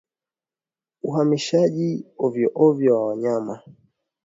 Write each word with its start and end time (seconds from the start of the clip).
Uhamishaji 1.03 1.89
ovyoovyo 2.25 2.91
wa 2.95 3.05
wanyama 3.07 3.55